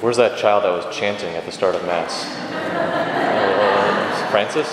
[0.00, 2.24] Where's that child that was chanting at the start of Mass?
[2.54, 4.66] Uh, Francis?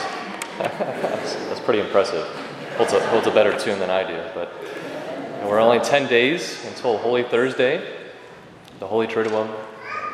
[0.57, 2.25] that's, pretty impressive.
[2.77, 4.23] Holds a, holds a better tune than I do.
[4.33, 4.53] But
[5.43, 7.93] we're only 10 days until Holy Thursday,
[8.79, 9.53] the Holy Triduum.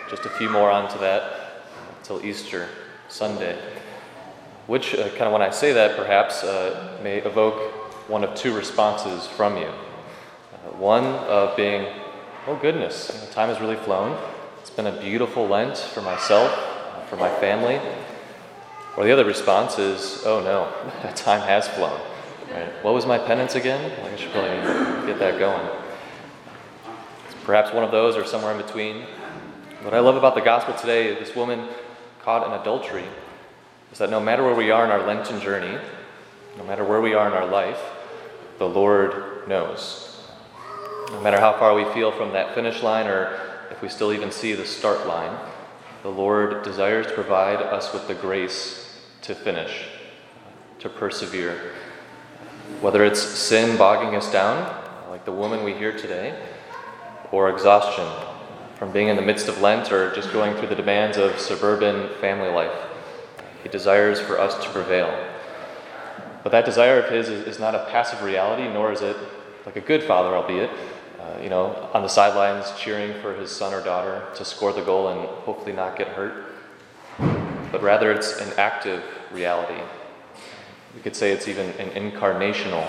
[0.09, 1.61] Just a few more onto that
[1.99, 2.67] until Easter
[3.07, 3.55] Sunday.
[4.65, 8.55] Which, uh, kind of when I say that, perhaps uh, may evoke one of two
[8.55, 9.67] responses from you.
[9.67, 11.85] Uh, one of being,
[12.47, 14.17] oh goodness, time has really flown
[14.63, 17.81] it's been a beautiful Lent for myself, for my family.
[18.95, 21.99] Or the other response is, oh no, time has flown.
[22.49, 22.71] Right?
[22.81, 23.91] What was my penance again?
[24.01, 25.67] I should probably get that going.
[27.43, 29.01] Perhaps one of those or somewhere in between.
[29.81, 31.67] What I love about the gospel today, this woman
[32.21, 33.03] caught in adultery,
[33.91, 35.77] is that no matter where we are in our Lenten journey,
[36.57, 37.81] no matter where we are in our life,
[38.59, 40.25] the Lord knows.
[41.11, 43.52] No matter how far we feel from that finish line or
[43.83, 45.37] we still even see the start line,
[46.03, 49.87] the Lord desires to provide us with the grace to finish,
[50.79, 51.73] to persevere.
[52.79, 54.73] Whether it's sin bogging us down,
[55.09, 56.33] like the woman we hear today,
[57.33, 58.07] or exhaustion
[58.79, 62.07] from being in the midst of Lent or just going through the demands of suburban
[62.21, 62.71] family life.
[63.63, 65.13] He desires for us to prevail.
[66.41, 69.17] But that desire of His is, not a passive reality, nor is it
[69.65, 70.69] like a good father, albeit,
[71.23, 74.83] uh, you know, on the sidelines cheering for his son or daughter to score the
[74.83, 76.45] goal and hopefully not get hurt.
[77.71, 79.81] But rather, it's an active reality.
[80.95, 82.87] We could say it's even an incarnational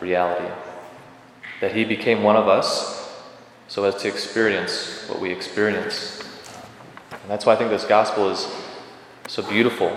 [0.00, 0.52] reality.
[1.60, 3.24] That he became one of us
[3.68, 6.22] so as to experience what we experience.
[7.10, 8.46] And that's why I think this gospel is
[9.26, 9.88] so beautiful.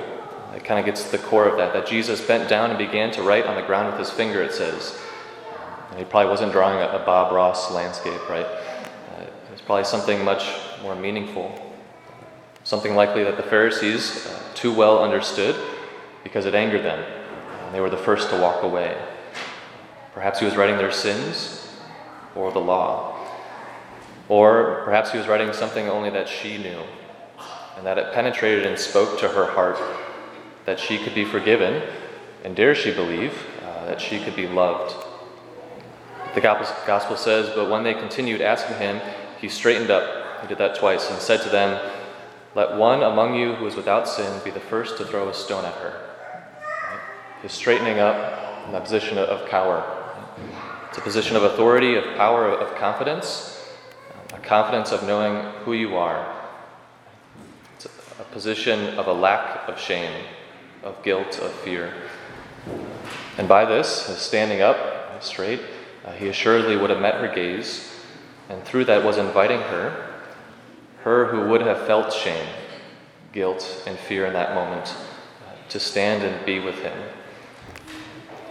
[0.56, 1.74] It kind of gets to the core of that.
[1.74, 4.54] That Jesus bent down and began to write on the ground with his finger, it
[4.54, 4.98] says.
[5.90, 8.46] And he probably wasn't drawing a, a Bob Ross landscape, right?
[8.46, 10.44] Uh, it was probably something much
[10.84, 11.54] more meaningful.
[12.64, 15.56] Something likely that the Pharisees uh, too well understood
[16.24, 17.04] because it angered them.
[17.66, 18.98] And they were the first to walk away.
[20.14, 21.80] Perhaps he was writing their sins
[22.36, 23.16] or the law.
[24.28, 26.82] Or perhaps he was writing something only that she knew,
[27.76, 29.80] and that it penetrated and spoke to her heart,
[30.66, 31.82] that she could be forgiven,
[32.44, 33.34] and dare she believe
[33.66, 34.94] uh, that she could be loved.
[36.36, 39.02] The gospel says, But when they continued asking him,
[39.40, 40.42] he straightened up.
[40.42, 41.80] He did that twice and said to them,
[42.56, 45.66] Let one among you who is without sin be the first to throw a stone
[45.66, 46.00] at her.
[47.42, 49.84] His straightening up in that position of power.
[50.90, 53.68] It's a position of authority, of power, of confidence,
[54.34, 56.36] a confidence of knowing who you are.
[57.76, 57.86] It's
[58.20, 60.26] a position of a lack of shame,
[60.84, 61.94] of guilt, of fear.
[63.38, 65.62] And by this, standing up straight,
[66.06, 67.94] uh, he assuredly would have met her gaze,
[68.50, 70.10] and through that was inviting her,
[71.04, 72.48] her who would have felt shame,
[73.32, 76.98] guilt, and fear in that moment, uh, to stand and be with him.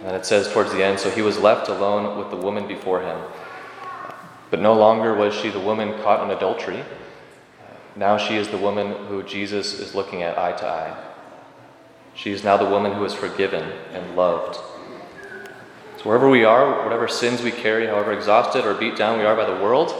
[0.05, 3.03] And it says towards the end, so he was left alone with the woman before
[3.03, 3.19] him.
[4.51, 6.85] But no longer was she the woman caught in adultery.
[7.97, 11.05] Now she is the woman who Jesus is looking at eye to eye.
[12.15, 14.59] She is now the woman who is forgiven and loved
[15.99, 19.35] so, wherever we are, whatever sins we carry, however exhausted or beat down we are
[19.35, 19.91] by the world,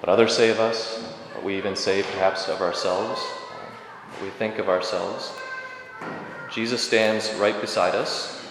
[0.00, 1.00] what others say of us,
[1.32, 5.32] what we even say perhaps of ourselves, what we think of ourselves,
[6.50, 8.44] Jesus stands right beside us,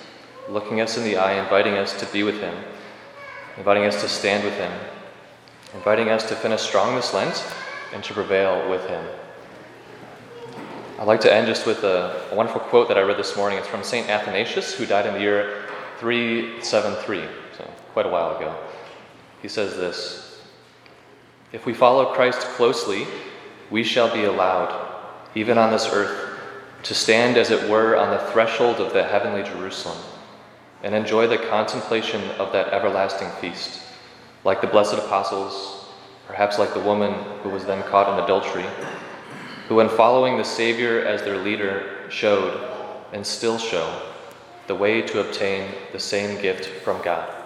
[0.48, 2.56] looking us in the eye, inviting us to be with Him,
[3.58, 4.72] inviting us to stand with Him,
[5.74, 7.44] inviting us to finish strong this Lent
[7.94, 9.04] and to prevail with Him.
[11.00, 13.60] I'd like to end just with a, a wonderful quote that I read this morning.
[13.60, 14.10] It's from St.
[14.10, 15.67] Athanasius, who died in the year
[16.00, 17.24] 373,
[17.58, 17.64] so
[17.94, 18.56] quite a while ago.
[19.42, 20.42] He says this
[21.52, 23.08] If we follow Christ closely,
[23.72, 24.96] we shall be allowed,
[25.34, 26.40] even on this earth,
[26.84, 29.98] to stand as it were on the threshold of the heavenly Jerusalem
[30.84, 33.82] and enjoy the contemplation of that everlasting feast,
[34.44, 35.88] like the blessed apostles,
[36.28, 38.66] perhaps like the woman who was then caught in adultery,
[39.68, 42.72] who, in following the Savior as their leader, showed
[43.12, 44.02] and still show
[44.68, 47.37] the way to obtain the same gift from God.